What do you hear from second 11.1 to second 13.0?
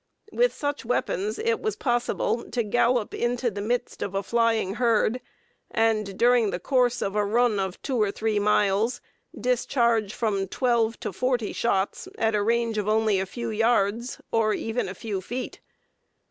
forty shots at a range of